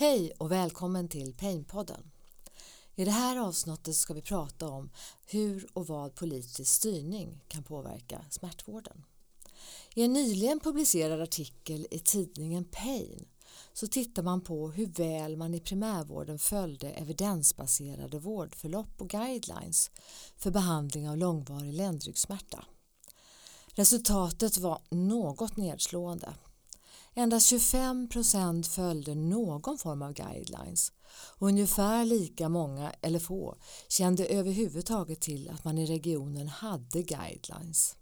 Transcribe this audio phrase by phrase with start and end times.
[0.00, 2.10] Hej och välkommen till Painpodden.
[2.94, 4.90] I det här avsnittet ska vi prata om
[5.26, 9.04] hur och vad politisk styrning kan påverka smärtvården.
[9.94, 13.28] I en nyligen publicerad artikel i tidningen Pain
[13.72, 19.90] så tittar man på hur väl man i primärvården följde evidensbaserade vårdförlopp och guidelines
[20.36, 22.64] för behandling av långvarig ländryggsmärta.
[23.74, 26.34] Resultatet var något nedslående.
[27.14, 30.92] Endast 25 procent följde någon form av guidelines
[31.38, 33.56] och ungefär lika många eller få
[33.88, 37.96] kände överhuvudtaget till att man i regionen hade guidelines.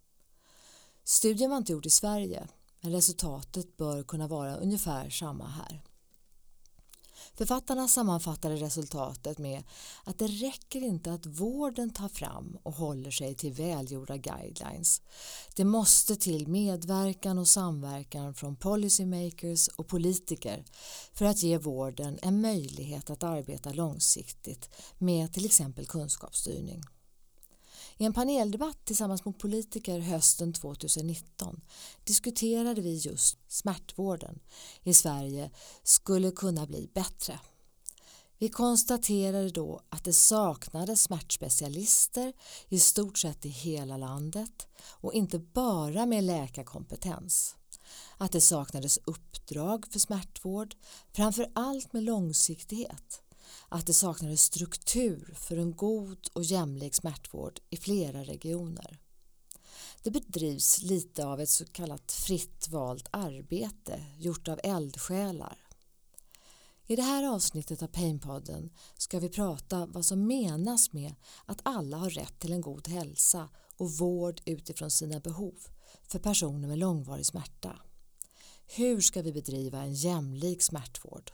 [1.05, 2.49] Studien var inte gjord i Sverige
[2.81, 5.83] men resultatet bör kunna vara ungefär samma här.
[7.39, 9.63] Författarna sammanfattade resultatet med
[10.05, 15.03] att det räcker inte att vården tar fram och håller sig till välgjorda guidelines.
[15.57, 20.65] Det måste till medverkan och samverkan från policymakers och politiker
[21.13, 26.83] för att ge vården en möjlighet att arbeta långsiktigt med till exempel kunskapsstyrning.
[28.01, 31.61] I en paneldebatt tillsammans med politiker hösten 2019
[32.05, 34.39] diskuterade vi just smärtvården
[34.83, 35.51] i Sverige
[35.83, 37.41] skulle kunna bli bättre.
[38.39, 42.33] Vi konstaterade då att det saknades smärtspecialister
[42.69, 47.57] i stort sett i hela landet och inte bara med läkarkompetens.
[48.17, 50.75] Att det saknades uppdrag för smärtvård,
[51.13, 53.23] framför allt med långsiktighet
[53.69, 58.99] att det saknades struktur för en god och jämlik smärtvård i flera regioner.
[60.03, 65.59] Det bedrivs lite av ett så kallat fritt valt arbete gjort av eldsjälar.
[66.87, 71.15] I det här avsnittet av Painpodden ska vi prata vad som menas med
[71.45, 75.69] att alla har rätt till en god hälsa och vård utifrån sina behov
[76.03, 77.77] för personer med långvarig smärta.
[78.67, 81.33] Hur ska vi bedriva en jämlik smärtvård?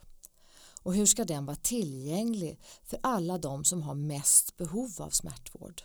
[0.85, 5.83] Och hur ska den vara tillgänglig för alla de som har mest behov av smärtvård?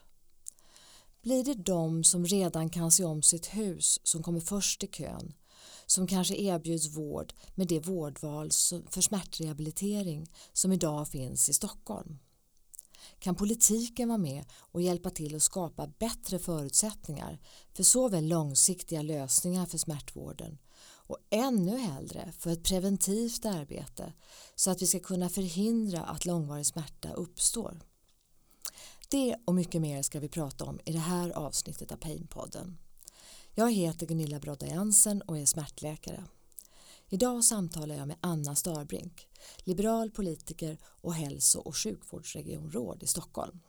[1.22, 5.34] Blir det de som redan kan se om sitt hus som kommer först i kön
[5.86, 8.50] som kanske erbjuds vård med det vårdval
[8.90, 12.18] för smärtrehabilitering som idag finns i Stockholm?
[13.20, 17.40] Kan politiken vara med och hjälpa till att skapa bättre förutsättningar
[17.74, 20.58] för såväl långsiktiga lösningar för smärtvården
[21.10, 24.14] och ännu hellre för ett preventivt arbete
[24.56, 27.80] så att vi ska kunna förhindra att långvarig smärta uppstår.
[29.10, 32.78] Det och mycket mer ska vi prata om i det här avsnittet av Painpodden.
[33.56, 36.24] Jag heter Gunilla Brodda Jensen och är smärtläkare.
[37.10, 39.28] Idag samtalar jag med Anna Starbrink,
[39.58, 43.60] liberal politiker och hälso- och sjukvårdsregionråd i Stockholm.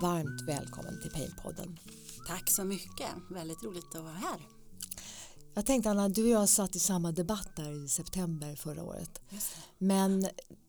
[0.00, 1.78] Varmt välkommen till Painpodden.
[2.26, 4.40] Tack så mycket, väldigt roligt att vara här.
[5.54, 9.22] Jag tänkte Anna, du och jag satt i samma debatt där i september förra året.
[9.78, 10.22] Men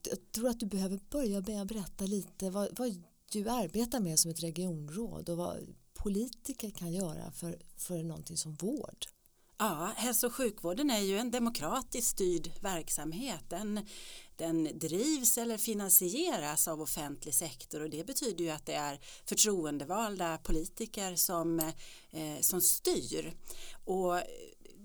[0.09, 4.19] jag tror att du behöver börja med att berätta lite vad, vad, du arbetar med
[4.19, 9.05] som ett regionråd och vad politiker kan göra för, för någonting som vård.
[9.57, 13.43] Ja, hälso och sjukvården är ju en demokratiskt styrd verksamhet.
[13.49, 13.85] Den,
[14.41, 20.37] den drivs eller finansieras av offentlig sektor och det betyder ju att det är förtroendevalda
[20.37, 21.59] politiker som,
[22.11, 23.33] eh, som styr.
[23.85, 24.15] Och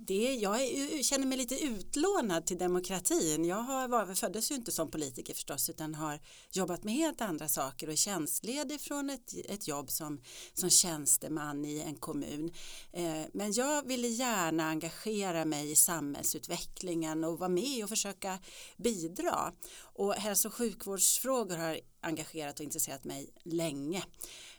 [0.06, 3.44] det, jag är, känner mig lite utlånad till demokratin.
[3.44, 6.20] Jag har, var, föddes ju inte som politiker förstås utan har
[6.52, 10.20] jobbat med helt andra saker och är tjänstledig från ett, ett jobb som,
[10.54, 12.52] som tjänsteman i en kommun.
[12.92, 18.38] Eh, men jag ville gärna engagera mig i samhällsutvecklingen och vara med och försöka
[18.76, 19.52] bidra.
[19.78, 24.02] Och hälso och sjukvårdsfrågor har engagerat och intresserat mig länge.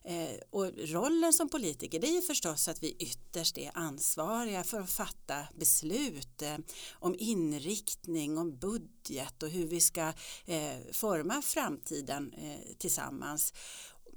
[0.07, 4.79] Eh, och rollen som politiker det är ju förstås att vi ytterst är ansvariga för
[4.79, 6.57] att fatta beslut eh,
[6.91, 10.13] om inriktning, om budget och hur vi ska
[10.45, 13.53] eh, forma framtiden eh, tillsammans.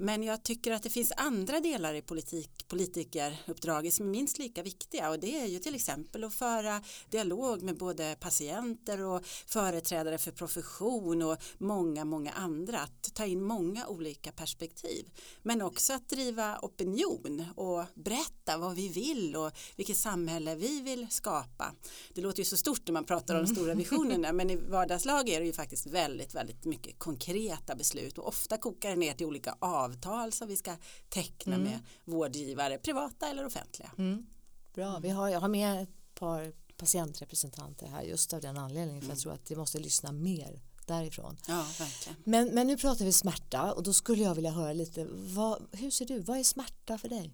[0.03, 4.63] Men jag tycker att det finns andra delar i politik, politikeruppdraget som är minst lika
[4.63, 10.19] viktiga och det är ju till exempel att föra dialog med både patienter och företrädare
[10.19, 12.79] för profession och många, många andra.
[12.79, 15.07] Att ta in många olika perspektiv.
[15.43, 21.07] Men också att driva opinion och berätta vad vi vill och vilket samhälle vi vill
[21.11, 21.75] skapa.
[22.15, 25.29] Det låter ju så stort när man pratar om de stora visionerna men i vardagslag
[25.29, 29.27] är det ju faktiskt väldigt, väldigt mycket konkreta beslut och ofta kokar det ner till
[29.27, 30.77] olika av avtal som vi ska
[31.09, 31.69] teckna Mm.
[31.71, 33.91] med vårdgivare, privata eller offentliga.
[33.99, 34.27] Mm.
[34.75, 39.09] Bra, vi har, jag har med ett par patientrepresentanter här just av den anledningen för
[39.09, 41.37] jag tror att vi måste lyssna mer därifrån.
[41.49, 42.17] Ja, verkligen.
[42.25, 45.91] Men, men nu pratar vi smärta och då skulle jag vilja höra lite, vad, hur
[45.91, 47.31] ser du, vad är smärta för dig?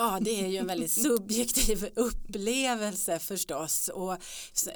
[0.00, 3.88] Ja, det är ju en väldigt subjektiv upplevelse förstås.
[3.88, 4.16] Och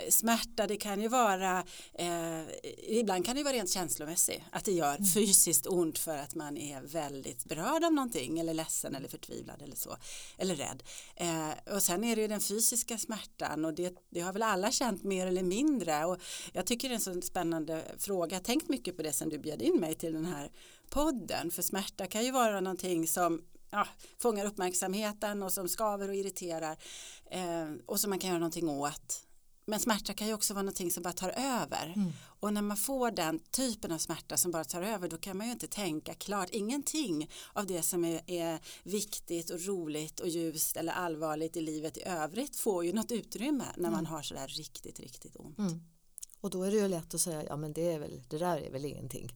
[0.09, 2.41] smärta det kan ju vara eh,
[2.89, 6.81] ibland kan det vara rent känslomässigt att det gör fysiskt ont för att man är
[6.83, 9.97] väldigt berörd av någonting eller ledsen eller förtvivlad eller så
[10.39, 10.83] eller rädd.
[11.17, 14.71] Eh, och sen är det ju den fysiska smärtan och det, det har väl alla
[14.71, 16.05] känt mer eller mindre.
[16.05, 16.19] Och
[16.53, 18.31] jag tycker det är en så spännande fråga.
[18.31, 20.51] Jag har tänkt mycket på det sen du bjöd in mig till den här
[20.91, 23.43] podden för smärta kan ju vara någonting som
[23.75, 23.87] ja,
[24.19, 26.77] fångar uppmärksamheten och som skaver och irriterar
[27.31, 29.21] eh, och som man kan göra någonting åt.
[29.67, 31.95] Men smärta kan ju också vara någonting som bara tar över.
[32.41, 35.47] Och när man får den typen av smärta som bara tar över då kan man
[35.47, 36.49] ju inte tänka klart.
[36.53, 41.97] Ingenting av det som är, är viktigt och roligt och ljust eller allvarligt i livet
[41.97, 45.59] i övrigt får ju något utrymme när man har sådär riktigt, riktigt ont.
[45.59, 45.81] Mm.
[46.41, 48.57] Och då är det ju lätt att säga, ja men det, är väl, det där
[48.57, 49.33] är väl ingenting.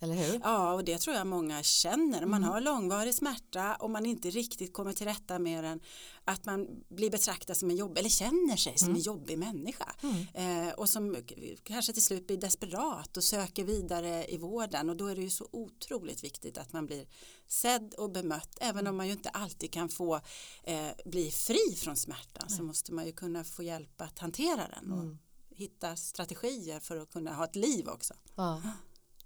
[0.00, 0.40] Eller hur?
[0.42, 2.26] Ja, och det tror jag många känner.
[2.26, 5.80] Man har långvarig smärta och man inte riktigt kommer till rätta med den.
[6.24, 9.94] Att man blir betraktad som en jobb eller känner sig som en jobbig människa.
[10.34, 11.16] Eh, och som
[11.62, 14.90] kanske till slut blir desperat och söker vidare i vården.
[14.90, 17.06] Och då är det ju så otroligt viktigt att man blir
[17.46, 18.58] sedd och bemött.
[18.60, 20.20] Även om man ju inte alltid kan få
[20.62, 24.92] eh, bli fri från smärtan så måste man ju kunna få hjälp att hantera den.
[24.92, 25.16] Och
[25.56, 28.14] hitta strategier för att kunna ha ett liv också.
[28.34, 28.62] Ja.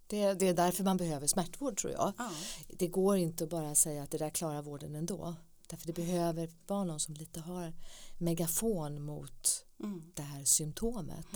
[0.08, 2.12] Det, det är därför man behöver smärtvård tror jag.
[2.18, 2.30] Ja.
[2.68, 5.34] Det går inte att bara säga att det där klarar vården ändå.
[5.66, 7.72] Därför det behöver vara någon som lite har
[8.18, 10.02] megafon mot Mm.
[10.14, 11.26] det här symptomet.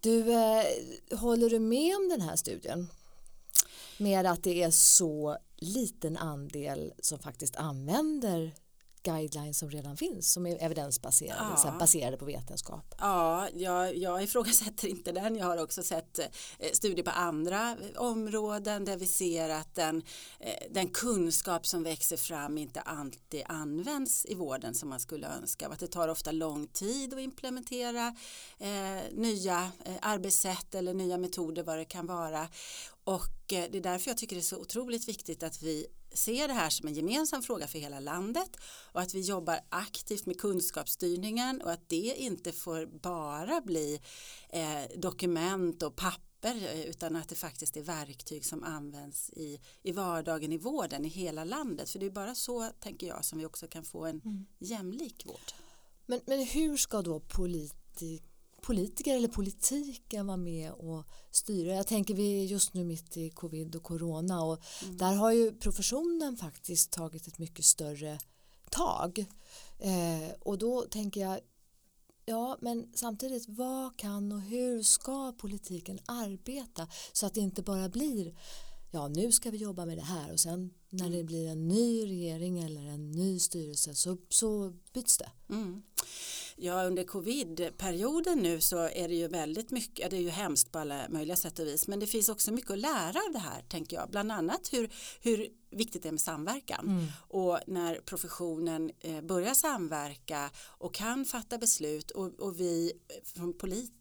[0.00, 0.64] Du, eh,
[1.18, 2.88] håller du med om den här studien?
[3.98, 8.54] Med att det är så liten andel som faktiskt använder
[9.12, 11.56] guidelines som redan finns som är evidensbaserade, Ja.
[11.56, 12.94] så här, baserade på vetenskap.
[12.98, 15.36] Ja, jag, jag ifrågasätter inte den.
[15.36, 16.26] Jag har också sett eh,
[16.72, 20.02] studier på andra eh, områden där vi ser att den,
[20.40, 25.66] eh, den kunskap som växer fram inte alltid används i vården som man skulle önska.
[25.66, 28.14] Och Att det tar ofta lång tid att implementera
[28.58, 32.48] eh, nya eh, arbetssätt eller nya metoder vad det kan vara.
[33.04, 36.48] Och eh, det är därför jag tycker det är så otroligt viktigt att vi ser
[36.48, 38.56] det här som en gemensam fråga för hela landet
[38.92, 44.00] och att vi jobbar aktivt med kunskapsstyrningen och att det inte får bara bli
[44.48, 49.92] eh, dokument och papper eh, utan att det faktiskt är verktyg som används i, i
[49.92, 51.90] vardagen i vården i hela landet.
[51.90, 55.52] För det är bara så, tänker jag, som vi också kan få en jämlik vård.
[56.06, 58.22] Men, men hur ska då politi
[58.62, 61.74] politiker eller politiken vara med och styra?
[61.74, 65.52] Jag tänker vi är just nu mitt i covid och corona och där har ju
[65.52, 68.18] professionen faktiskt tagit ett mycket större
[68.70, 69.26] tag.
[69.78, 71.40] Eh, och då tänker jag
[72.30, 77.88] Ja, men samtidigt, vad kan och hur ska politiken arbeta så att det inte bara
[77.88, 78.34] blir
[78.90, 82.06] ja, nu ska vi jobba med det här och sen när det blir en ny
[82.06, 85.30] regering eller en ny styrelse så, så byts det.
[85.48, 85.82] Mm.
[86.60, 90.78] Ja, under covid-perioden nu så är det ju väldigt mycket, det är ju hemskt på
[90.78, 93.62] alla möjliga sätt och vis, men det finns också mycket att lära av det här,
[93.68, 94.10] tänker jag.
[94.10, 94.90] Bland annat hur,
[95.20, 97.06] hur viktigt det är med samverkan.
[97.28, 102.92] Och när professionen eh, börjar samverka och kan fatta beslut och, och vi
[103.24, 103.97] från polit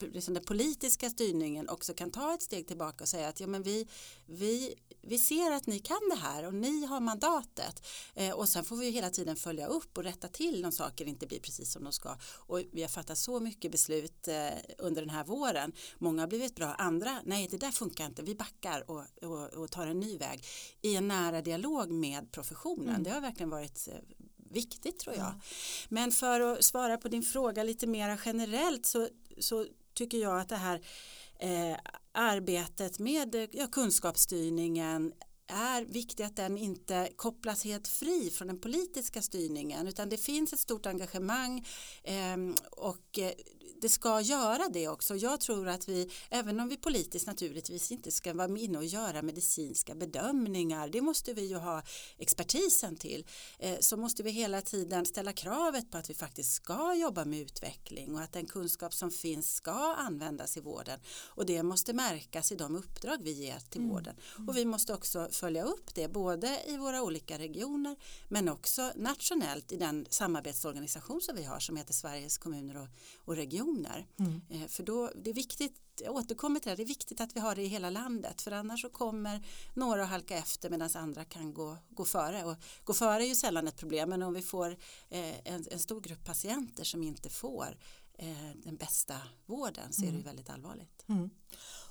[0.00, 3.62] liksom den politiska styrningen också kan ta ett steg tillbaka och säga att ja, men
[3.62, 3.88] vi,
[4.26, 7.86] vi, vi ser att ni kan det här och ni har mandatet.
[8.14, 11.04] Eh, och sen får vi ju hela tiden följa upp och rätta till om saker
[11.04, 12.16] inte blir precis som de ska.
[12.36, 14.48] Och vi har fattat så mycket beslut eh,
[14.78, 15.72] under den här våren.
[15.98, 19.70] Många har blivit bra, andra nej det där funkar inte, vi backar och, och, och
[19.70, 20.44] tar en ny väg
[20.82, 23.02] i en nära dialog med professionen.
[23.02, 23.94] Det har verkligen varit eh,
[24.54, 25.32] viktigt tror jag.
[25.88, 29.08] Men för att svara på din fråga lite mer generellt så,
[29.38, 30.80] så tycker jag att det här
[31.38, 31.76] eh,
[32.12, 35.12] arbetet med ja, kunskapsstyrningen
[35.46, 40.52] är viktigt att den inte kopplas helt fri från den politiska styrningen utan det finns
[40.52, 41.66] ett stort engagemang
[42.02, 42.36] eh,
[42.70, 43.18] och
[43.84, 45.16] det ska göra det också.
[45.16, 49.22] Jag tror att vi, även om vi politiskt naturligtvis inte ska vara inne och göra
[49.22, 51.82] medicinska bedömningar, det måste vi ju ha
[52.18, 53.26] expertisen till,
[53.58, 57.40] eh, så måste vi hela tiden ställa kravet på att vi faktiskt ska jobba med
[57.40, 61.00] utveckling och att den kunskap som finns ska användas i vården.
[61.26, 64.16] Och det måste märkas i de uppdrag vi ger till vården.
[64.48, 67.96] Och vi måste också följa upp det, både i våra olika regioner
[68.28, 72.88] men också nationellt i den samarbetsorganisation som vi har som heter Sveriges kommuner och,
[73.24, 74.06] och regioner regioner.
[74.18, 74.40] Mm.
[74.48, 77.40] Eh, för då, det är viktigt, jag återkommer till det, det är viktigt att vi
[77.40, 81.24] har det i hela landet för annars så kommer några att halka efter medan andra
[81.24, 82.44] kan gå, gå före.
[82.44, 84.70] Och gå före är ju sällan ett problem men om vi får
[85.10, 87.78] eh, en, en stor grupp patienter som inte får
[88.18, 89.14] eh, den bästa
[89.46, 91.04] vården så är det ju väldigt allvarligt.
[91.08, 91.30] Mm.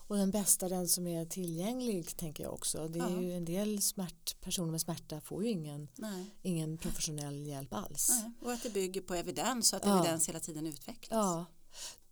[0.08, 2.88] Och den bästa, den som är tillgänglig tänker jag också.
[2.88, 3.22] Det är Ja.
[3.22, 6.26] ju en del smärt, personer med smärta får ju ingen, Nej.
[6.42, 8.10] ingen professionell hjälp alls.
[8.10, 8.32] Nej.
[8.42, 10.00] Och att det bygger på evidens så att Ja.
[10.00, 11.10] evidens hela tiden utvecklas.
[11.18, 11.46] Ja.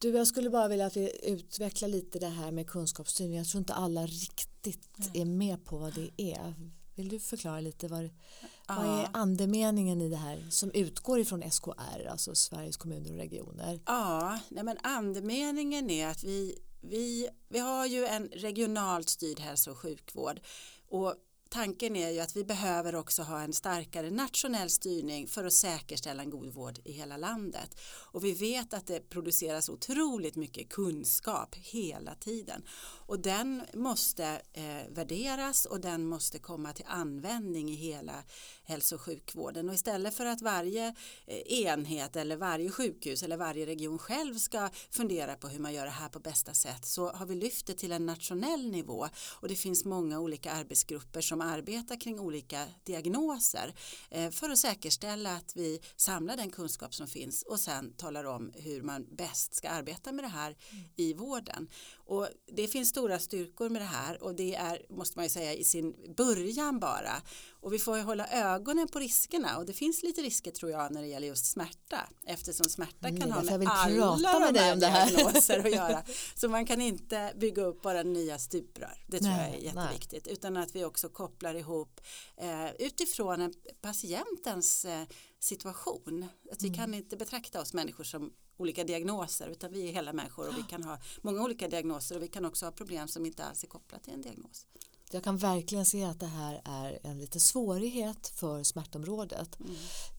[0.01, 3.37] Du, jag skulle bara vilja att vi utvecklar lite det här med kunskapsstyrning.
[3.37, 6.53] Jag tror inte alla riktigt är med på vad det är.
[6.95, 8.09] Vill du förklara lite vad,
[8.67, 13.79] vad är andemeningen i det här som utgår ifrån SKR, alltså Sveriges kommuner och regioner?
[13.85, 19.71] Ja, nej men andemeningen är att vi, vi, vi har ju en regionalt styrd hälso
[19.71, 20.39] och sjukvård
[20.87, 21.15] och
[21.51, 26.23] tanken är ju att vi behöver också ha en starkare nationell styrning för att säkerställa
[26.23, 27.79] en god vård i hela landet.
[27.83, 32.63] Och vi vet att det produceras otroligt mycket kunskap hela tiden.
[33.05, 38.23] Och den måste eh, värderas och den måste komma till användning i hela
[38.63, 39.69] hälso och sjukvården.
[39.69, 40.87] Och istället för att varje
[41.27, 45.85] eh, enhet eller varje sjukhus eller varje region själv ska fundera på hur man gör
[45.85, 49.07] det här på bästa sätt så har vi lyft det till en nationell nivå.
[49.39, 53.73] Och det finns många olika arbetsgrupper som arbetar kring olika diagnoser
[54.09, 58.51] eh, för att säkerställa att vi samlar den kunskap som finns och sen talar om
[58.55, 60.55] hur man bäst ska arbeta med det här
[60.95, 61.67] i vården.
[62.11, 65.53] Och det finns stora styrkor med det här och det är, måste man ju säga,
[65.53, 67.21] i sin början bara.
[67.51, 70.91] Och vi får ju hålla ögonen på riskerna och det finns lite risker tror jag
[70.91, 74.53] när det gäller just smärta eftersom smärta Mm, kan ha med vill prata alla med
[74.53, 75.09] de här om det här.
[75.09, 76.03] diagnoser att göra.
[76.35, 79.03] Så man kan inte bygga upp bara nya stuprör.
[79.07, 79.83] Det tror Nej, jag är nej.
[79.85, 80.27] jätteviktigt.
[80.27, 82.01] Utan att vi också kopplar ihop
[82.37, 85.03] eh, utifrån en, patientens eh,
[85.43, 86.25] situation.
[86.51, 86.77] Att vi Mm.
[86.77, 90.63] kan inte betrakta oss människor som olika diagnoser utan vi är hela människor och vi
[90.63, 93.67] kan ha många olika diagnoser och vi kan också ha problem som inte alls är
[93.67, 94.65] kopplat till en diagnos.
[95.11, 99.57] Jag kan verkligen se att det här är en lite svårighet för smärtområdet.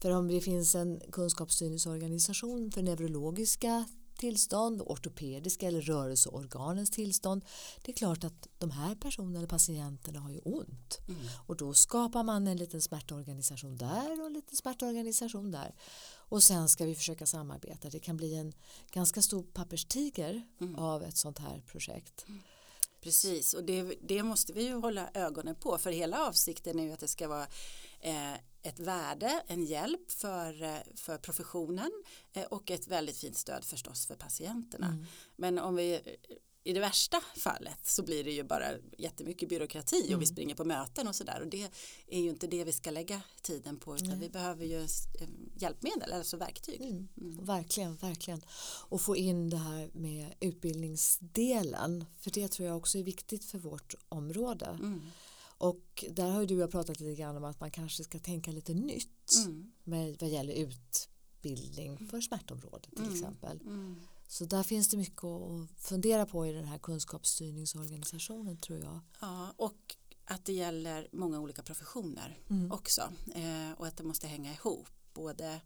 [0.01, 3.85] För om det finns en kunskapsstyrningsorganisation för neurologiska
[4.23, 7.45] tillstånd, ortopediska eller rörelseorganens tillstånd.
[7.81, 10.99] Det är klart att de här personerna eller patienterna har ju ont.
[11.47, 15.75] Och då skapar man en liten smärtorganisation där och en liten smärtorganisation där.
[16.29, 17.89] Och sen ska vi försöka samarbeta.
[17.89, 18.53] Det kan bli en
[18.91, 20.43] ganska stor papperstiger
[20.77, 22.25] av ett sånt här projekt.
[23.01, 26.91] Precis och det, det måste vi ju hålla ögonen på för hela avsikten är ju
[26.91, 27.47] att det ska vara
[28.63, 31.91] ett värde, en hjälp för, eh, för professionen
[32.33, 35.05] eh, och ett väldigt fint stöd förstås för patienterna.
[35.35, 36.01] Men om vi
[36.63, 38.65] i det värsta fallet så blir det ju bara
[38.97, 41.69] jättemycket byråkrati och vi springer på möten och sådär och det
[42.07, 46.13] är ju inte det vi ska lägga tiden på utan vi behöver ju eh, hjälpmedel,
[46.13, 46.81] alltså verktyg.
[46.81, 47.07] Mm.
[47.45, 48.41] Verkligen, verkligen.
[48.89, 52.05] Och få in det här med utbildningsdelen.
[52.17, 54.77] För det tror jag också är viktigt för vårt område.
[55.63, 55.69] Mm.
[55.75, 58.51] Och där har du och jag pratat lite grann om att man kanske ska tänka
[58.51, 59.09] lite nytt
[59.45, 59.71] Mm.
[59.83, 63.61] med vad gäller utbildning för smärtområdet till exempel.
[63.61, 63.95] Mm.
[64.27, 68.99] Så där finns det mycket att fundera på i den här kunskapsstyrningsorganisationen tror jag.
[69.21, 72.71] Ja, och att det gäller många olika professioner Mm.
[72.71, 73.01] också
[73.35, 75.61] eh, och att det måste hänga ihop både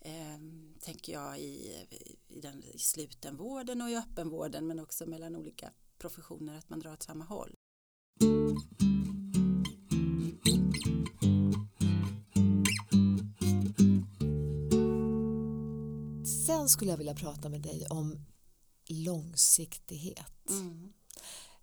[0.00, 0.38] eh,
[0.80, 1.72] tänker jag i,
[2.28, 6.92] i, den, i slutenvården och i öppenvården men också mellan olika professioner att man drar
[6.92, 7.54] åt samma håll.
[16.60, 18.26] Sen skulle jag vilja prata med dig om
[18.88, 20.50] långsiktighet.
[20.50, 20.92] Mm.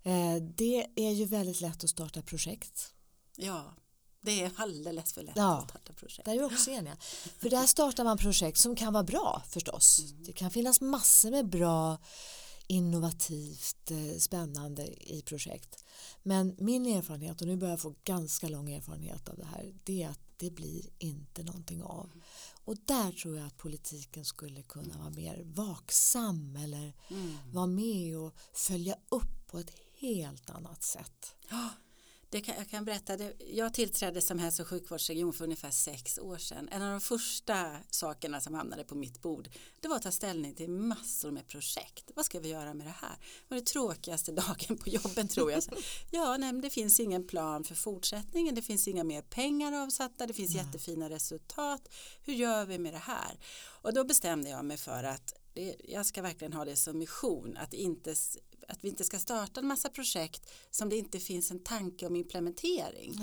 [0.02, 2.92] Eh, Det är ju väldigt lätt att starta projekt.
[3.36, 3.74] Ja,
[4.20, 5.56] det är alldeles för lätt Ja.
[5.58, 6.24] att starta projekt.
[6.24, 6.96] Där är vi också eniga.
[7.38, 10.00] För där startar man projekt som kan vara bra förstås.
[10.26, 11.98] Det kan finnas massor med bra
[12.68, 15.84] innovativt eh, spännande i projekt.
[16.22, 20.02] Men min erfarenhet, och nu börjar jag få ganska lång erfarenhet av det här, det
[20.02, 22.10] är att det blir inte någonting av.
[22.64, 27.36] Och där tror jag att politiken skulle kunna vara mer vaksam eller Mm.
[27.52, 31.34] vara med och följa upp på ett helt annat sätt.
[32.30, 35.70] Ja, det kan, jag kan berätta, det, jag tillträdde som hälso och sjukvårdsregion för ungefär
[35.70, 36.68] sex år sedan.
[36.72, 39.48] En av de första sakerna som hamnade på mitt bord
[39.80, 42.10] det var att ta ställning till massor med projekt.
[42.14, 43.16] Vad ska vi göra med det här?
[43.20, 45.62] Det var det tråkigaste dagen på jobben tror jag.
[45.62, 45.70] Så,
[46.10, 50.34] ja, nej, det finns ingen plan för fortsättningen, det finns inga mer pengar avsatta, det
[50.34, 51.88] finns jättefina resultat.
[52.22, 53.38] Hur gör vi med det här?
[53.82, 55.34] Och då bestämde jag mig för att
[55.84, 58.14] jag ska verkligen ha det som mission att, inte,
[58.68, 62.16] att vi inte ska starta en massa projekt som det inte finns en tanke om
[62.16, 63.14] implementering.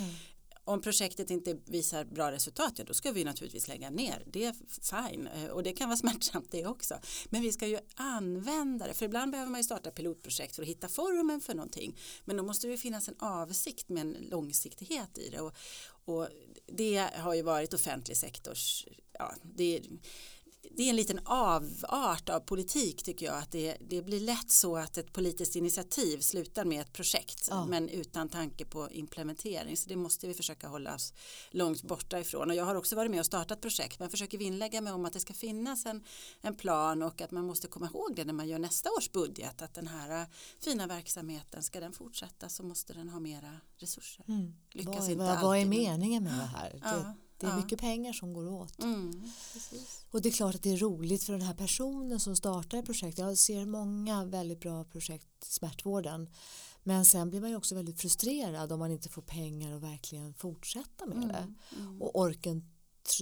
[0.67, 4.23] Om projektet inte visar bra resultat, ja då ska vi naturligtvis lägga ner.
[4.25, 6.99] Det är fine eh, och det kan vara smärtsamt det också.
[7.29, 10.67] Men vi ska ju använda det, för ibland behöver man ju starta pilotprojekt för att
[10.69, 11.97] hitta formen för någonting.
[12.25, 15.41] Men då måste det finnas en avsikt med en långsiktighet i det.
[15.41, 15.53] Och,
[16.05, 16.27] och
[16.67, 19.81] det har ju varit offentlig sektors, ja, det
[20.77, 24.77] det är en liten avart av politik tycker jag att det, det blir lätt så
[24.77, 27.65] att ett politiskt initiativ slutar med ett projekt ja.
[27.65, 31.13] men utan tanke på implementering så det måste vi försöka hålla oss
[31.51, 34.81] långt borta ifrån och jag har också varit med och startat projekt men försöker vinnlägga
[34.81, 36.03] mig om att det ska finnas en,
[36.41, 39.61] en plan och att man måste komma ihåg det när man gör nästa års budget
[39.61, 40.27] att den här
[40.59, 44.25] fina verksamheten ska den fortsätta så måste den ha mera resurser.
[44.27, 44.53] Mm.
[44.71, 46.79] Lyckas vad, inte vad, vad är meningen med det här?
[46.83, 46.91] Ja.
[46.91, 47.57] Det, det är ja.
[47.57, 48.83] mycket pengar som går åt.
[48.83, 49.31] Mm,
[50.11, 52.85] och det är klart att det är roligt för den här personen som startar ett
[52.85, 53.17] projekt.
[53.17, 56.29] Jag ser många väldigt bra projekt i smärtvården.
[56.83, 60.33] Men sen blir man ju också väldigt frustrerad om man inte får pengar och verkligen
[60.33, 61.53] fortsätta med mm, det.
[61.75, 62.01] Mm.
[62.01, 62.71] Och orken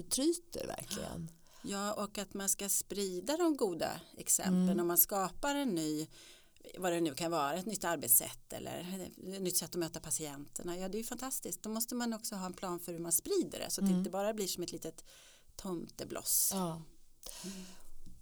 [0.10, 1.30] tryter verkligen.
[1.64, 4.70] Ja, och att man ska sprida de goda exemplen.
[4.70, 4.80] Mm.
[4.80, 6.08] Om man skapar en ny
[6.78, 10.78] vad det nu kan vara, ett nytt arbetssätt eller ett nytt sätt att möta patienterna.
[10.78, 11.64] Ja, det är ju fantastiskt.
[11.64, 13.94] Då måste man också ha en plan för hur man sprider det så att mm.
[13.94, 15.06] det inte bara blir som ett litet
[15.56, 16.50] tomtebloss.
[16.54, 16.82] Ja.
[17.44, 17.56] Mm.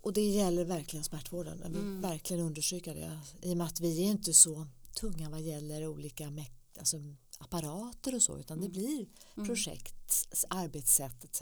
[0.02, 1.60] Och det gäller verkligen smärtvården.
[1.64, 2.02] Jag vill mm.
[2.02, 3.20] verkligen understryka det.
[3.42, 4.68] I och med att vi är inte så
[5.00, 6.34] tunga vad gäller olika
[6.80, 6.98] alltså,
[7.38, 8.72] apparater och så utan det mm.
[8.72, 9.48] blir mm.
[9.48, 11.42] projekt, arbetssätt etc.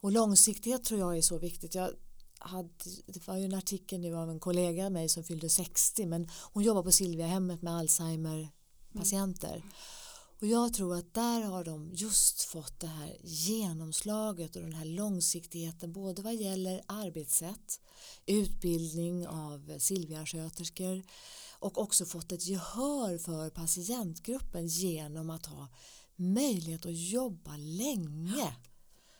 [0.00, 1.74] Och långsiktighet tror jag är så viktigt.
[1.74, 1.90] Jag
[2.44, 2.68] hade,
[3.06, 6.62] det var ju en artikel nu av en kollega mig som fyllde 60 men hon
[6.62, 8.48] jobbar på Silviahemmet med Alzheimer
[8.94, 9.56] patienter.
[9.56, 9.68] Mm.
[10.40, 14.84] Och jag tror att där har de just fått det här genomslaget och den här
[14.84, 17.80] långsiktigheten både vad gäller arbetssätt,
[18.26, 21.02] utbildning av Silvia-sköterskor
[21.58, 25.68] och också fått ett gehör för patientgruppen genom att ha
[26.16, 28.56] möjlighet att jobba länge.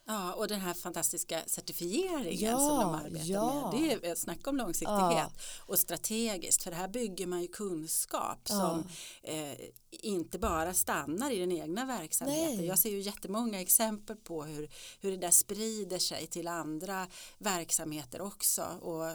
[0.07, 3.73] Ja, och den här fantastiska certifieringen ja, som de arbetar ja.
[3.73, 3.99] med.
[4.01, 8.85] Det är snack om långsiktighet och strategiskt för det här bygger man ju kunskap som
[9.23, 9.53] eh,
[9.91, 12.57] inte bara stannar i den egna verksamheten.
[12.57, 12.67] Nej.
[12.67, 14.71] Jag ser ju jättemånga exempel på hur,
[15.01, 17.07] hur det där sprider sig till andra
[17.39, 19.15] verksamheter också och eh,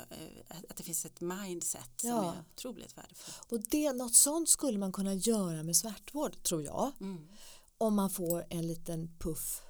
[0.70, 3.52] att det finns ett mindset som är otroligt värdefullt.
[3.52, 6.92] Och det, något sånt skulle man kunna göra med svärtvård tror jag.
[7.02, 7.28] Mm.
[7.78, 9.62] Om man får en liten puff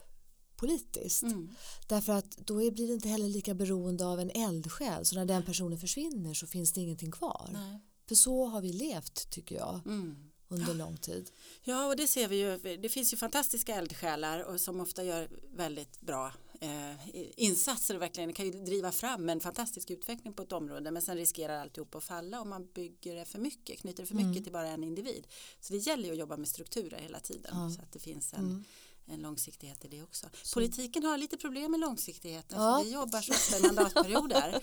[0.60, 1.24] politiskt.
[1.24, 1.50] Mm.
[1.88, 5.44] Därför att då blir det inte heller lika beroende av en eldsjäl så när den
[5.44, 7.50] personen försvinner så finns det ingenting kvar.
[7.54, 7.80] Nej.
[8.08, 9.82] För så har vi levt tycker jag.
[9.86, 10.16] Mm.
[10.52, 11.32] under lång tid.
[11.64, 15.30] Ja och det ser vi ju, det finns ju fantastiska eldsjälar och som ofta gör
[15.56, 16.96] väldigt bra eh,
[17.36, 21.18] insatser och verkligen kan ju driva fram en fantastisk utveckling på ett område men sen
[21.18, 24.44] riskerar alltihop att falla om man bygger det för mycket, knyter det för mycket mm.
[24.44, 25.28] till bara en individ.
[25.60, 27.70] Så det gäller ju att jobba med strukturer hela tiden ja.
[27.70, 28.64] så att det finns en, mm
[29.12, 30.30] en långsiktighet i det också.
[30.44, 30.54] Så.
[30.54, 32.78] Politiken har lite problem med långsiktigheten ja.
[32.78, 34.62] för vi jobbar så ofta i mandatperioder.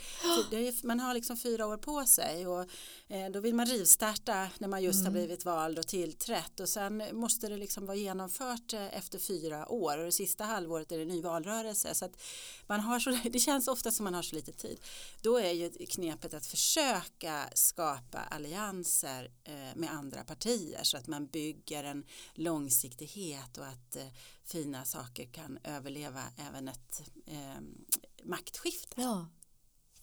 [0.53, 2.67] är, man har liksom fyra år på sig och
[3.09, 5.05] eh, då vill man rivstarta när man just mm.
[5.05, 9.69] har blivit vald och tillträtt och sen måste det liksom vara genomfört eh, efter fyra
[9.69, 12.23] år och det sista halvåret är det ny valrörelse så att
[12.67, 14.81] man har så, det känns ofta som man har så lite tid.
[15.23, 21.27] Då är ju knepet att försöka skapa allianser eh, med andra partier så att man
[21.27, 22.05] bygger en
[22.35, 23.97] långsiktighet och att
[24.47, 27.61] fina saker kan överleva även ett eh,
[28.25, 29.01] maktskifte.
[29.01, 29.27] Ja,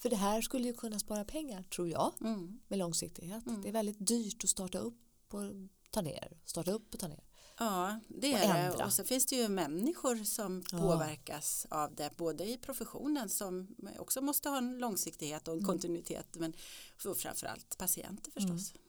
[0.03, 2.60] för det här skulle ju kunna spara pengar tror jag mm.
[2.67, 3.45] med långsiktighet.
[3.47, 3.62] Mm.
[3.62, 5.41] Det är väldigt dyrt att starta upp och
[5.91, 7.23] ta ner, starta upp och ta ner.
[7.60, 8.84] Ja, det är det.
[8.84, 10.77] Och så finns det ju människor som ja.
[10.77, 15.67] påverkas av det, både i professionen som också måste ha en långsiktighet och en mm.
[15.67, 16.53] kontinuitet, men
[16.97, 18.73] framförallt patienter förstås.
[18.73, 18.84] Mm.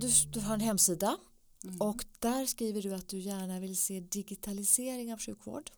[0.00, 1.16] Du, du har en hemsida
[1.64, 1.80] mm.
[1.80, 5.70] och där skriver du att du gärna vill se digitalisering av sjukvård.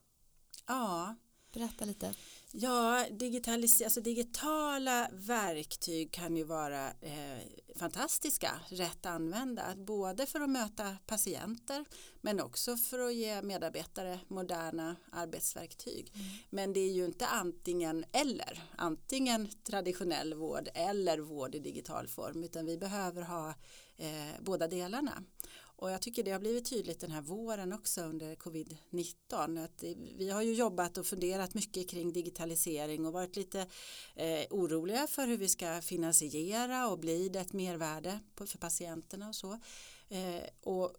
[0.67, 1.15] Ja.
[1.53, 2.15] Berätta lite.
[2.53, 7.39] Ja, digitalis alltså digitala verktyg kan ju vara eh,
[7.77, 11.85] fantastiska, rätt använda, både för att möta patienter
[12.21, 16.13] men också för att ge medarbetare moderna arbetsverktyg.
[16.15, 16.27] Mm.
[16.51, 22.45] Men det är ju inte antingen eller, antingen traditionell vård eller vård i digital form,
[22.45, 23.55] utan vi behöver ha
[23.97, 25.23] eh, båda delarna.
[25.81, 29.65] Och jag tycker det har blivit tydligt den här våren också under covid-19.
[29.65, 29.85] Att
[30.17, 33.67] vi har ju jobbat och funderat mycket kring digitalisering och varit lite
[34.17, 39.29] eh, oroliga för hur vi ska finansiera och blir det ett mervärde på, för patienterna
[39.29, 39.53] och så.
[40.09, 40.93] Eh, och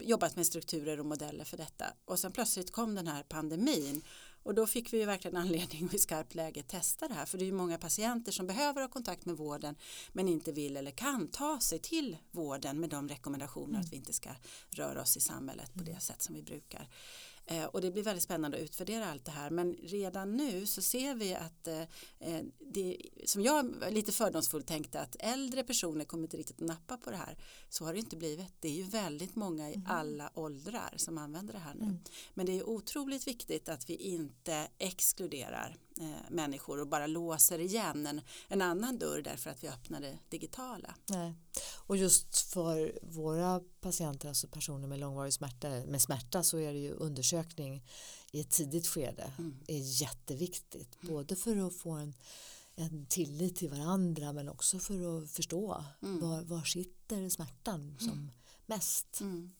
[0.00, 4.02] jobbat med strukturer och modeller för detta och sen plötsligt kom den här pandemin
[4.44, 7.38] och då fick vi ju verkligen anledning att i skarpt läge testa det här för
[7.38, 9.76] det är ju många patienter som behöver ha kontakt med vården
[10.12, 13.80] men inte vill eller kan ta sig till vården med de rekommendationer mm.
[13.80, 14.30] att vi inte ska
[14.70, 16.88] röra oss i samhället på det sätt som vi brukar.
[17.46, 20.82] Eh, och det blir väldigt spännande att utvärdera allt det här men redan nu så
[20.82, 21.80] ser vi att eh,
[22.20, 27.10] eh det som jag lite fördomsfullt tänkte att äldre personer kommer inte riktigt nappa på
[27.10, 27.36] det här
[27.68, 28.54] så har det inte blivit.
[28.60, 29.86] Det är ju väldigt många i mm.
[29.86, 31.84] alla åldrar som använder det här nu.
[31.84, 31.98] Mm.
[32.34, 38.06] Men det är otroligt viktigt att vi inte exkluderar eh, människor och bara låser igen
[38.06, 40.94] en, en annan dörr därför att vi öppnar det digitala.
[41.10, 41.34] Nej.
[41.86, 46.78] Och just för våra patienter, alltså personer med långvarig smärta, med smärta så är det
[46.78, 47.84] ju undersökning
[48.32, 49.56] i ett tidigt skede mm.
[49.66, 50.98] är jätteviktigt.
[51.02, 51.14] Mm.
[51.14, 52.14] Både för att få en,
[52.74, 56.20] en tillit till varandra men också för att förstå mm.
[56.20, 58.30] var, var sitter smärtan som mm.
[58.66, 59.20] mest.
[59.20, 59.52] Mm.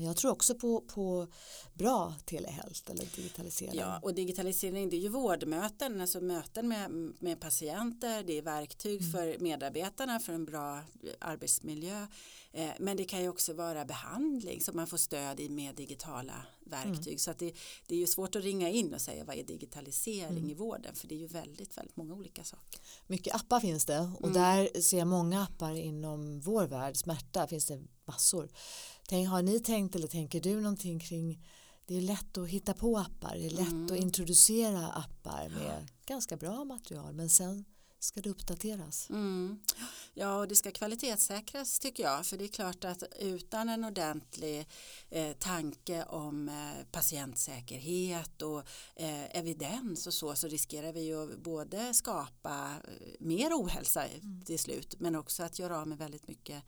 [0.00, 1.26] Men jag tror också på, på
[1.74, 3.78] bra telehealth eller digitalisering.
[3.78, 9.00] Ja, och digitalisering det är ju vårdmöten, alltså möten med, med patienter, det är verktyg
[9.00, 9.12] mm.
[9.12, 10.80] för medarbetarna för en bra
[11.18, 12.06] arbetsmiljö.
[12.52, 16.46] Eh, men det kan ju också vara behandling som man får stöd i med digitala
[16.60, 17.06] verktyg.
[17.06, 17.18] Mm.
[17.18, 17.52] Så att det,
[17.86, 20.50] det, är ju svårt att ringa in och säga vad är digitalisering mm.
[20.50, 22.80] i vården för det är ju väldigt, väldigt många olika saker.
[23.06, 24.42] Mycket appar finns det och mm.
[24.42, 28.48] där ser jag många appar inom vår värld, smärta finns det massor.
[29.10, 31.46] Tänk, har ni tänkt eller tänker du någonting kring
[31.86, 33.84] det är lätt att hitta på appar, det är lätt mm.
[33.84, 37.64] att introducera appar med ganska bra material men sen
[38.00, 39.10] ska det uppdateras.
[39.10, 39.60] Mm.
[40.14, 42.26] Ja, och det ska kvalitetssäkras tycker jag.
[42.26, 44.66] För det är klart att utan en ordentlig
[45.10, 48.58] eh, tanke om eh, patientsäkerhet och
[48.96, 54.42] eh, evidens och så så riskerar vi ju både skapa eh, mer ohälsa mm.
[54.44, 56.62] till slut men också att göra av med väldigt mycket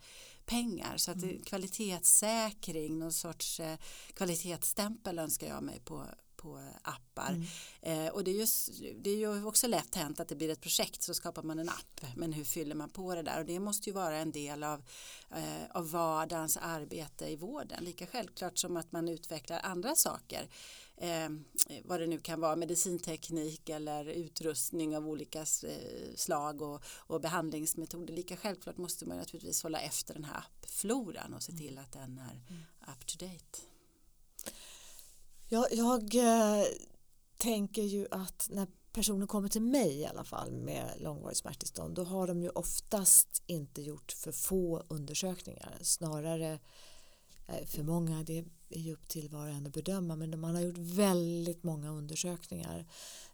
[0.45, 0.97] pengar.
[0.97, 1.41] Så att mm.
[1.41, 3.77] kvalitetssäkring, någon sorts eh,
[4.13, 6.05] kvalitetsstämpel önskar jag mig på,
[6.43, 7.31] på appar.
[7.81, 8.07] Mm.
[8.07, 10.61] Eh, och det är, just, det är ju också lätt hänt att det blir ett
[10.61, 12.01] projekt så skapar man en app.
[12.15, 13.39] Men hur fyller man på det där?
[13.39, 14.81] Och det måste ju vara en del av,
[15.31, 17.83] eh, av vardagens arbete i vården.
[17.83, 20.49] Lika självklart som att man utvecklar andra saker.
[20.97, 21.29] Eh,
[21.83, 28.13] vad det nu kan vara, medicinteknik eller utrustning av olika eh, slag och, och behandlingsmetoder.
[28.13, 32.19] Lika självklart måste man naturligtvis hålla efter den här appfloran och se till att den
[32.19, 32.63] är mm.
[32.87, 33.72] up to date.
[35.49, 36.65] Jag, jag eh,
[37.37, 42.03] tänker ju att när personer kommer till mig i alla fall med långvarigt smärttillstånd då
[42.03, 46.59] har de ju oftast inte gjort för få undersökningar snarare
[47.47, 50.55] eh, för många det är ju upp till var och en att bedöma men man
[50.55, 52.85] har gjort väldigt många undersökningar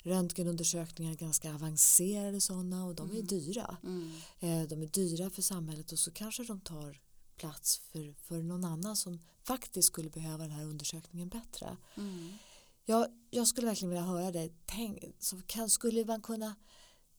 [0.04, 3.28] röntgenundersökningar ganska avancerade sådana och de är mm.
[3.28, 4.12] dyra mm.
[4.40, 7.00] Eh, de är dyra för samhället och så kanske de tar
[7.40, 11.78] plats för, för någon annan som faktiskt skulle behöva den här undersökningen bättre.
[11.98, 12.34] Mm.
[12.86, 14.54] Jag, jag skulle verkligen vilja höra dig.
[14.66, 16.56] Tänk, så kan, skulle man kunna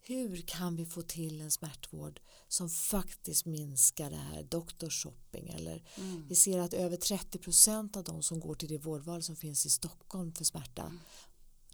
[0.03, 6.29] hur kan vi få till en smärtvård som faktiskt minskar det här doktorshopping eller mm.
[6.29, 9.71] vi ser att över 30% av de som går till det vårdval som finns i
[9.71, 10.99] Stockholm för smärta mm.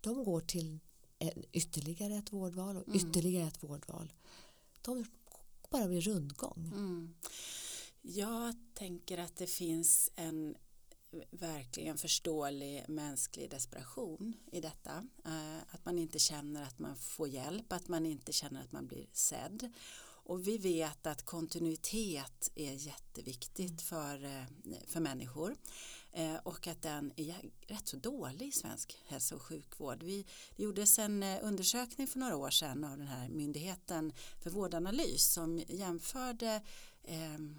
[0.00, 0.78] de går till
[1.18, 2.96] en, ytterligare ett vårdval och mm.
[2.96, 4.12] ytterligare ett vårdval
[4.82, 5.04] de
[5.70, 7.14] bara blir rundgång mm.
[8.08, 10.56] Jag tänker att det finns en
[11.30, 15.06] verkligen förståelig mänsklig desperation i detta.
[15.24, 18.86] Eh, att man inte känner att man får hjälp, att man inte känner att man
[18.86, 19.72] blir sedd.
[20.28, 23.78] Och vi vet att kontinuitet är jätteviktigt mm.
[23.78, 25.56] för, eh, för människor
[26.12, 30.02] eh, och att den är rätt så dålig i svensk hälso och sjukvård.
[30.02, 35.32] Vi, det gjordes en undersökning för några år sedan av den här myndigheten för vårdanalys
[35.32, 36.62] som jämförde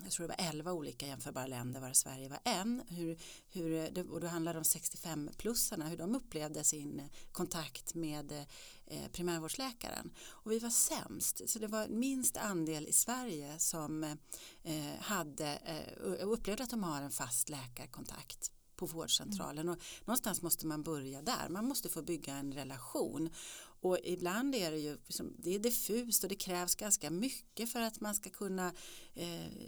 [0.04, 2.84] jag tror det var 11 olika jämförbara länder var Sverige var en.
[2.88, 3.18] Hur,
[3.50, 8.32] hur, och då handlar det om 65-plussarna hur de upplevde sin kontakt med
[8.86, 10.12] eh, primärvårdsläkaren.
[10.28, 14.04] Och vi var sämst så det var minst andel i Sverige som
[14.64, 19.68] eh, hade eh, upplevde att de har en fast läkarkontakt på vårdcentralen.
[19.68, 19.74] Mm.
[19.74, 21.50] och någonstans måste man börja där.
[21.50, 23.30] Man måste få bygga en relation.
[23.82, 24.98] Och ibland är det ju
[25.38, 28.74] det är diffust och det krävs ganska mycket för att man ska kunna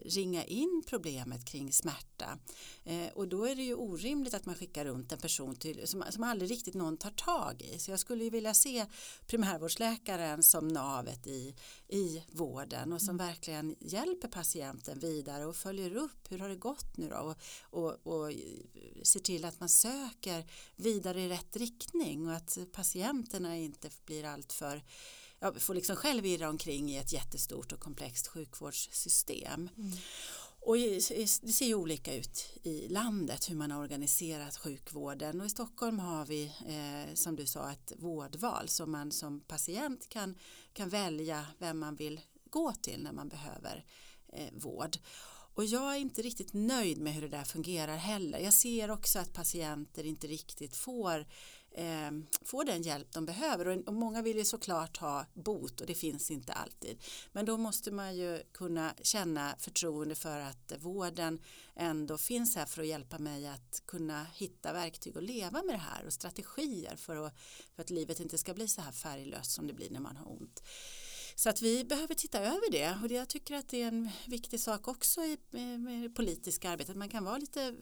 [0.05, 2.39] ringa in problemet kring smärta.
[2.83, 6.03] Eh, och då är det ju orimligt att man skickar runt en person till, som,
[6.09, 7.79] som aldrig riktigt någon tar tag i.
[7.79, 8.85] Så jag skulle ju vilja se
[9.27, 11.55] primärvårdsläkaren som navet i,
[11.87, 13.27] i vården och som mm.
[13.27, 17.35] verkligen hjälper patienten vidare och följer upp hur har det gått nu då och,
[17.83, 18.33] och, och
[19.03, 24.83] ser till att man söker vidare i rätt riktning och att patienterna inte blir alltför
[25.39, 29.69] jag får liksom själv irra omkring i ett jättestort och komplext sjukvårdssystem.
[29.77, 29.91] Mm.
[30.61, 35.49] Och det ser ju olika ut i landet hur man har organiserat sjukvården och i
[35.49, 40.35] Stockholm har vi eh, som du sa ett vårdval så man som patient kan,
[40.73, 43.85] kan välja vem man vill gå till när man behöver
[44.33, 44.97] eh, vård.
[45.53, 48.39] Och jag är inte riktigt nöjd med hur det där fungerar heller.
[48.39, 51.25] Jag ser också att patienter inte riktigt får
[51.71, 55.87] eh, får den hjälp de behöver och, och många vill ju såklart ha bot och
[55.87, 57.01] det finns inte alltid
[57.31, 61.41] men då måste man ju kunna känna förtroende för att vården
[61.75, 65.79] ändå finns här för att hjälpa mig att kunna hitta verktyg och leva med det
[65.79, 67.33] här och strategier för att,
[67.75, 70.31] för att livet inte ska bli så här färglöst som det blir när man har
[70.31, 70.63] ont.
[71.39, 74.59] Så att vi behöver titta över det och jag tycker att det är en viktig
[74.59, 75.37] sak också i
[75.77, 76.95] med det politiska arbetet.
[76.95, 77.75] Man kan vara lite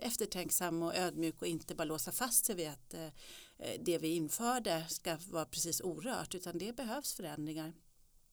[0.00, 3.08] eftertänksam och ödmjuk och inte bara låsa fast sig vid att eh,
[3.80, 7.72] det vi införde ska vara precis orört utan det behövs förändringar.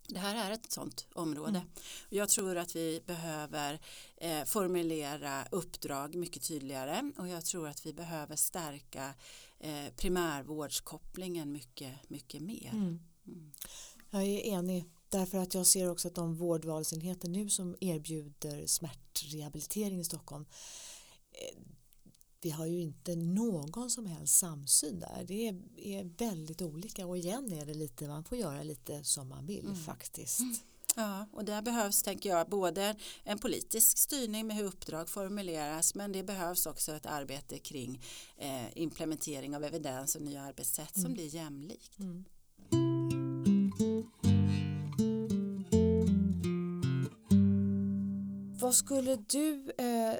[0.07, 1.57] Det här är ett sådant område.
[1.57, 1.71] Mm.
[2.09, 3.79] Jag tror att vi behöver
[4.17, 9.13] eh, formulera uppdrag mycket tydligare och jag tror att vi behöver stärka
[9.59, 12.69] eh, primärvårdskopplingen mycket, mycket mer.
[12.73, 12.99] Mm.
[13.27, 13.51] Mm.
[14.11, 19.99] Jag är enig därför att jag ser också att de vårdvalsenheter nu som erbjuder smärtrehabilitering
[19.99, 20.45] i Stockholm
[21.31, 21.61] eh,
[22.41, 25.23] vi har ju inte någon som helst samsyn där.
[25.27, 29.29] Det är, är väldigt olika och igen är det lite, man får göra lite som
[29.29, 29.75] man vill mm.
[29.75, 30.39] faktiskt.
[30.39, 30.55] Mm.
[30.95, 36.11] Ja, och där behövs, tänker jag, både en politisk styrning med hur uppdrag formuleras, men
[36.11, 38.01] det behövs också ett arbete kring
[38.37, 41.03] eh, implementering av evidens och nya arbetssätt mm.
[41.03, 41.99] som blir jämlikt.
[48.71, 50.13] Vad skulle du, eh,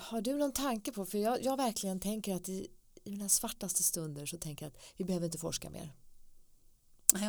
[0.00, 2.68] har du någon tanke på, för jag, jag verkligen tänker att i,
[3.04, 5.92] i mina svartaste stunder så tänker jag att vi behöver inte forska mer.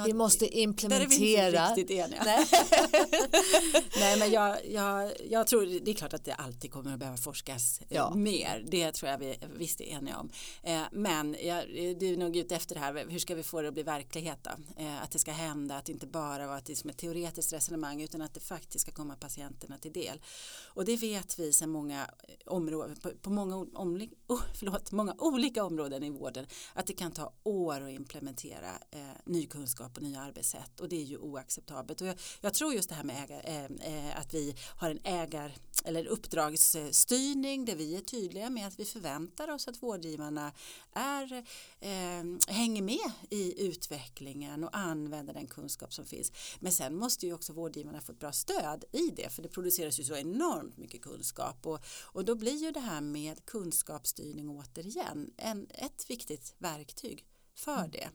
[0.06, 1.52] Vi måste implementera.
[1.52, 2.24] Där är vi inte riktigt eniga.
[2.26, 2.46] Nej.
[4.00, 7.18] Nej men jag, jag, jag tror det är klart att det alltid kommer att behöva
[7.18, 8.16] forskas eh, ja.
[8.16, 8.66] mer.
[8.68, 10.30] Det tror jag vi visst är eniga om.
[10.64, 11.68] Eh, men jag,
[12.00, 13.06] du är nog ute efter det här.
[13.10, 14.84] Hur ska vi få det att bli verklighet då?
[14.84, 16.98] Eh, att det ska hända, att det inte bara var att det är som ett
[16.98, 20.22] teoretiskt resonemang utan att det faktiskt ska komma patienterna till del.
[20.66, 22.10] Och det vet vi sedan många
[22.46, 27.12] områden, på, på många, om, oh, förlåt, många olika områden i vården att det kan
[27.12, 31.18] ta år att implementera eh, ny kunskap ledarskap och nya arbetssätt och det är ju
[31.18, 32.02] oacceptabelt.
[32.02, 35.00] Och jag, jag tror just det här med ägar, eh, eh, att vi har en
[35.04, 40.52] ägar eller uppdragsstyrning där vi är tydliga med att vi förväntar oss att vårdgivarna
[40.94, 41.34] är,
[41.80, 46.32] eh, hänger med i utvecklingen och använder den kunskap som finns.
[46.60, 50.00] Men sen måste ju också vårdgivarna få ett bra stöd i det för det produceras
[50.00, 51.80] ju så enormt mycket kunskap och,
[52.14, 57.92] och då blir ju det här med kunskapsstyrning återigen en, ett viktigt verktyg för mm.
[57.92, 58.10] det.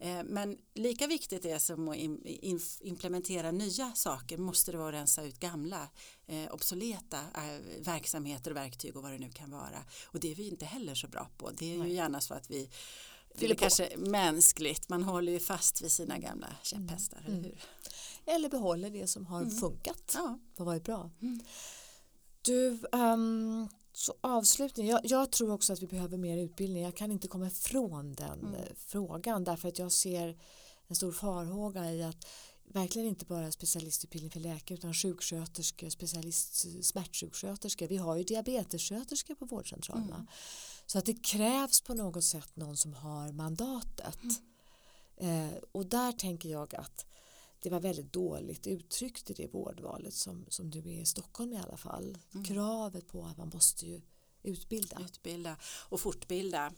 [0.00, 0.26] Mm.
[0.26, 1.96] Men lika viktigt är som att
[2.80, 5.88] implementera nya saker måste det vara att rensa ut gamla
[6.26, 9.84] eh, obsoleta eh, verksamheter och verktyg och vad det nu kan vara.
[10.04, 11.50] Och det är vi inte heller så bra på.
[11.50, 11.88] Det är Nej.
[11.88, 12.70] ju gärna så att vi
[13.38, 17.32] det är kanske mänskligt, man håller ju fast vid sina gamla käpphästar, mm.
[17.32, 17.58] eller hur?
[18.26, 19.56] Eller behåller det som har mm.
[19.56, 20.38] funkat, ja.
[20.58, 21.10] har varit bra.
[21.22, 21.40] Mm.
[22.42, 26.82] Du, um, så avslutning, jag, jag, tror också att vi behöver mer utbildning.
[26.82, 28.60] Jag kan inte komma ifrån den mm.
[28.76, 30.38] frågan därför att jag ser
[30.88, 32.26] en stor farhåga i att
[32.64, 37.88] verkligen inte bara specialistutbildning för läkare utan sjuksköterskor, specialist smärtsjuksköterskor.
[37.88, 40.14] Vi har ju diabetessköterskor på vårdcentralerna.
[40.14, 40.26] Mm.
[40.86, 44.18] Så att det krävs på något sätt någon som har mandatet.
[45.18, 45.48] Mm.
[45.48, 47.06] Eh, och där tänker jag att
[47.60, 51.58] det var väldigt dåligt uttryckt i det vårdvalet som, som du är i Stockholm i
[51.58, 52.18] alla fall.
[52.34, 52.44] Mm.
[52.44, 54.00] Kravet på att man måste ju
[54.42, 55.00] utbilda.
[55.00, 55.56] Utbilda
[55.88, 56.72] och fortbilda.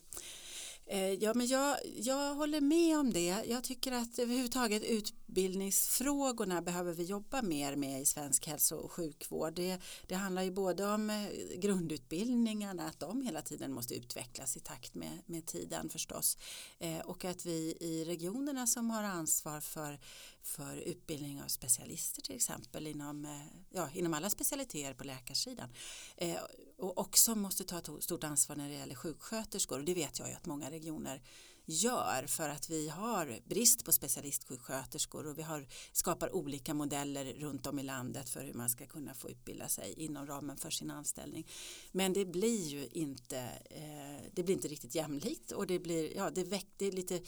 [0.92, 3.44] Eh, ja, men jag, jag håller med om det.
[3.46, 9.54] Jag tycker att överhuvudtaget utbildningsfrågorna behöver vi jobba mer med i svensk hälso och sjukvård.
[9.54, 11.26] Det, det handlar ju både om eh,
[11.58, 16.38] grundutbildningarna, att de hela tiden måste utvecklas i takt med, med tiden förstås.
[16.78, 20.00] Eh, och att vi i regionerna som har ansvar för,
[20.42, 25.68] för utbildning av specialister till exempel inom, eh, ja, inom alla specialiteter på läkarsidan
[26.16, 26.36] eh,
[26.78, 30.28] och också måste ta ett stort ansvar när det gäller sjuksköterskor och det vet jag
[30.28, 31.22] ju att många regioner
[31.70, 37.66] gör för att vi har brist på specialistsjuksköterskor och vi har, skapar olika modeller runt
[37.66, 40.90] om i landet för hur man ska kunna få utbilda sig inom ramen för sin
[40.90, 41.46] anställning.
[41.92, 43.38] Men det blir ju inte,
[43.70, 47.20] eh, det blir inte riktigt jämlikt och det blir, ja det väcker lite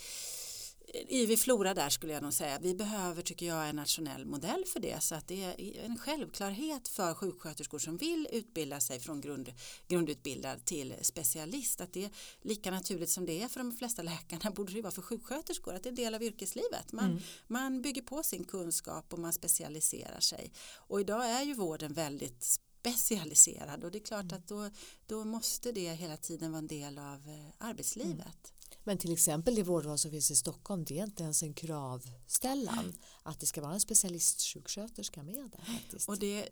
[0.95, 2.59] yvig flora där skulle jag nog säga.
[2.59, 6.89] Vi behöver tycker jag en nationell modell för det så att det är en självklarhet
[6.89, 9.53] för sjuksköterskor som vill utbilda sig från grund,
[9.89, 12.11] grundutbildad till specialist att det är
[12.43, 15.83] lika naturligt som det är för de flesta läkarna borde det vara för sjuksköterskor att
[15.83, 16.93] det är en del av yrkeslivet.
[16.93, 17.23] Man, mm.
[17.47, 22.59] man bygger på sin kunskap och man specialiserar sig och idag är ju vården väldigt
[22.83, 24.71] specialiserad och det är klart att då,
[25.07, 28.53] då måste det hela tiden vara en del av eh, arbetslivet.
[28.85, 32.95] Men till exempel det vårdval som finns i Stockholm det är inte ens en kravställan
[33.23, 35.75] att det ska vara en specialistsjuksköterska med där.
[35.79, 36.09] Faktiskt.
[36.09, 36.49] Och det,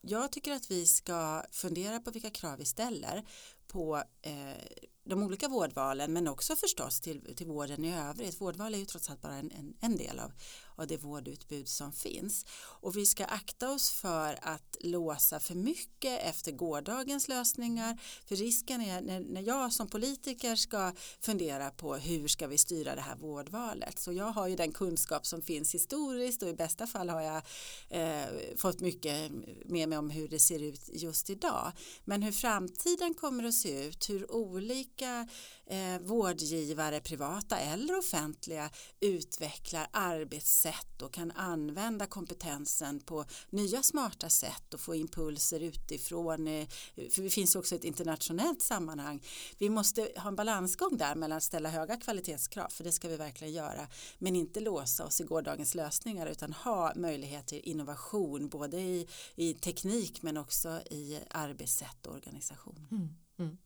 [0.00, 3.24] jag tycker att vi ska fundera på vilka krav vi ställer
[3.72, 8.40] på eh, de olika vårdvalen men också förstås till, till vården i övrigt.
[8.40, 10.32] Vårdval är ju trots allt bara en, en, en del av,
[10.76, 12.46] av det vårdutbud som finns.
[12.80, 17.98] Och vi ska akta oss för att låsa för mycket efter gårdagens lösningar.
[18.26, 22.94] För risken är när, när jag som politiker ska fundera på hur ska vi styra
[22.94, 23.98] det här vårdvalet.
[23.98, 27.42] Så jag har ju den kunskap som finns historiskt och i bästa fall har jag
[27.88, 28.24] eh,
[28.56, 29.32] fått mycket
[29.64, 31.72] med mig om hur det ser ut just idag.
[32.04, 35.28] Men hur framtiden kommer att se ut, hur olika
[35.66, 38.70] eh, vårdgivare, privata eller offentliga,
[39.00, 46.48] utvecklar arbetssätt och kan använda kompetensen på nya smarta sätt och få impulser utifrån.
[46.48, 46.68] Eh,
[47.10, 49.22] för det finns också ett internationellt sammanhang.
[49.58, 53.16] Vi måste ha en balansgång där mellan att ställa höga kvalitetskrav, för det ska vi
[53.16, 58.80] verkligen göra, men inte låsa oss i gårdagens lösningar utan ha möjlighet till innovation både
[58.80, 62.86] i, i teknik men också i arbetssätt och organisation.
[62.90, 63.08] Mm,
[63.42, 63.58] mm.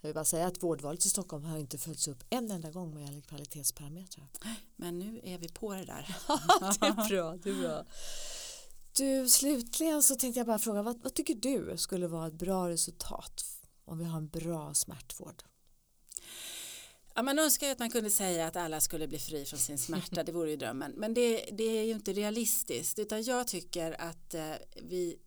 [0.00, 2.94] Jag vill bara säga att vårdvalet i Stockholm har inte följts upp en enda gång
[2.94, 4.28] med gäller kvalitetsparametrar.
[4.76, 6.16] Men nu är vi på det där.
[6.80, 7.84] det är bra, det är bra.
[8.96, 12.68] Du, slutligen så tänkte jag bara fråga, vad, vad tycker du skulle vara ett bra
[12.68, 13.44] resultat
[13.84, 15.42] om vi har en bra smärtvård?
[17.14, 19.78] Ja, man önskar ju att man kunde säga att alla skulle bli fri från sin
[19.78, 20.92] smärta, det vore ju drömmen.
[20.96, 25.18] Men det, det är ju inte realistiskt, utan jag tycker att eh, vi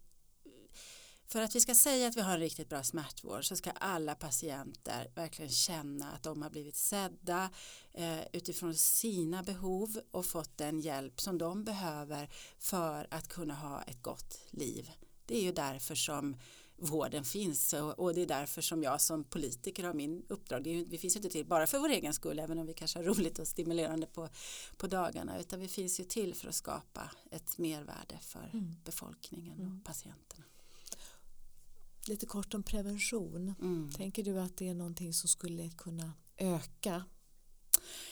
[1.28, 4.16] för att vi ska säga att vi har en riktigt bra smärtvård så ska alla
[4.16, 7.50] patienter verkligen känna att de har blivit sedda
[7.94, 13.82] eh, utifrån sina behov och fått den hjälp som de behöver för att kunna ha
[13.82, 14.92] ett gott liv.
[15.26, 16.38] Det är ju därför som
[16.78, 20.68] vården finns och, det är därför som jag som politiker har min uppdrag.
[20.68, 23.00] Är, vi finns ju inte till bara för vår egen skull även om vi kanske
[23.00, 24.30] har roligt och stimulerande på,
[24.78, 28.76] på dagarna utan vi finns ju till för att skapa ett mervärde för mm.
[28.84, 29.82] befolkningen och mm.
[29.84, 30.44] patienterna.
[32.08, 33.56] Lite kort om prevention.
[33.62, 33.92] Mm.
[33.92, 37.04] Tänker du att det är någonting som skulle kunna öka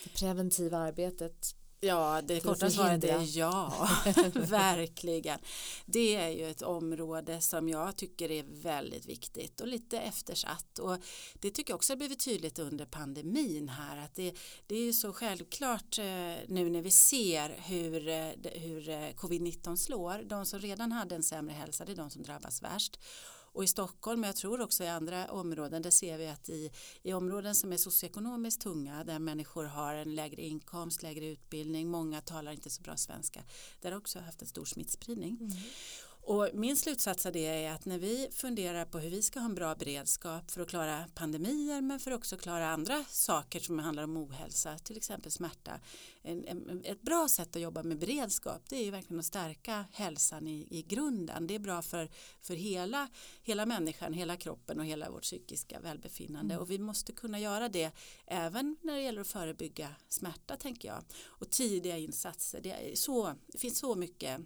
[0.03, 1.55] det preventiva arbetet?
[1.83, 3.89] Ja, det korta svaret är ja,
[4.33, 5.39] verkligen.
[5.85, 10.79] Det är ju ett område som jag tycker är väldigt viktigt och lite eftersatt.
[10.79, 10.97] Och
[11.33, 14.33] det tycker jag också har blivit tydligt under pandemin här att det,
[14.67, 16.05] det är ju så självklart eh,
[16.47, 20.23] nu när vi ser hur, eh, hur eh, covid-19 slår.
[20.23, 22.99] De som redan hade en sämre hälsa, det är de som drabbas värst.
[23.53, 26.71] Och i Stockholm, men jag tror också i andra områden, där ser vi att i,
[27.03, 32.21] i områden som är socioekonomiskt tunga, där människor har en lägre inkomst, lägre utbildning, många
[32.21, 33.43] talar inte så bra svenska,
[33.81, 35.37] där har också haft en stor smittspridning.
[35.41, 35.57] Mm.
[36.25, 39.45] Och min slutsats av det är att när vi funderar på hur vi ska ha
[39.45, 43.79] en bra beredskap för att klara pandemier men för att också klara andra saker som
[43.79, 45.79] handlar om ohälsa, till exempel smärta.
[46.21, 49.85] En, en, ett bra sätt att jobba med beredskap det är ju verkligen att stärka
[49.91, 51.47] hälsan i, i grunden.
[51.47, 52.09] Det är bra för,
[52.41, 53.07] för hela,
[53.43, 56.53] hela människan, hela kroppen och hela vårt psykiska välbefinnande.
[56.53, 56.61] Mm.
[56.61, 57.91] Och vi måste kunna göra det
[58.25, 61.03] även när det gäller att förebygga smärta tänker jag.
[61.25, 64.41] Och tidiga insatser, det, är så, det finns så mycket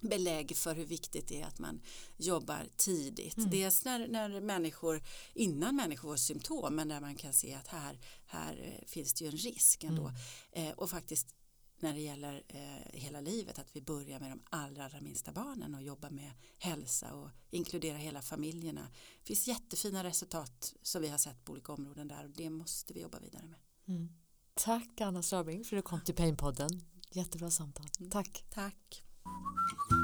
[0.00, 1.80] belägg för hur viktigt det är att man
[2.16, 3.36] jobbar tidigt.
[3.36, 3.50] Mm.
[3.50, 5.02] Dels när, när människor,
[5.34, 9.24] innan människor får symptom, men när man kan se att här, här eh, finns det
[9.24, 10.12] ju en risk ändå.
[10.52, 10.68] Mm.
[10.68, 11.34] Eh, och faktiskt
[11.80, 15.74] när det gäller eh, hela livet att vi börjar med de allra, allra minsta barnen
[15.74, 18.88] och jobbar med hälsa och inkludera hela familjerna.
[19.18, 22.94] Det finns jättefina resultat som vi har sett på olika områden där och det måste
[22.94, 23.58] vi jobba vidare med.
[23.96, 24.08] Mm.
[24.54, 26.68] Tack Anna Strabing för att du kom till Painpodden.
[27.10, 27.86] Jättebra samtal.
[27.98, 28.10] Mm.
[28.10, 28.44] Tack.
[28.50, 29.07] Tack.
[29.24, 29.97] Thank you.